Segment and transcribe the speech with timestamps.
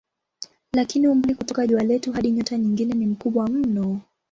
[0.73, 4.01] Lakini umbali kutoka jua letu hadi nyota nyingine ni mkubwa mno.